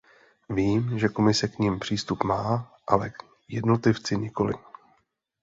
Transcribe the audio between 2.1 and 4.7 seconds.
má, ale jednotlivci nikoli.